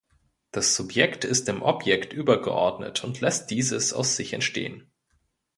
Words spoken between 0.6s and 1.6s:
Subjekt ist